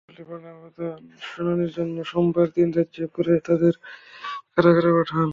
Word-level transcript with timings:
আদালত 0.09 0.19
রিমান্ড 0.19 0.45
আবেদন 0.51 0.99
শুনানির 1.25 1.71
জন্য 1.77 1.95
সোমবার 2.03 2.47
দিন 2.55 2.67
ধার্য 2.75 2.97
করে 3.15 3.33
তাঁদের 3.47 3.73
কারাগারে 4.53 4.91
পাঠান। 4.97 5.29